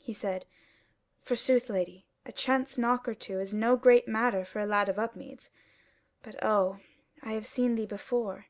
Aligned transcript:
He 0.00 0.12
said: 0.12 0.44
"Forsooth, 1.22 1.70
Lady, 1.70 2.04
a 2.26 2.32
chance 2.32 2.76
knock 2.76 3.06
or 3.06 3.14
two 3.14 3.38
is 3.38 3.54
no 3.54 3.76
great 3.76 4.08
matter 4.08 4.44
for 4.44 4.58
a 4.58 4.66
lad 4.66 4.88
of 4.88 4.98
Upmeads. 4.98 5.50
But 6.24 6.34
oh! 6.44 6.80
I 7.22 7.34
have 7.34 7.46
seen 7.46 7.76
thee 7.76 7.86
before." 7.86 8.46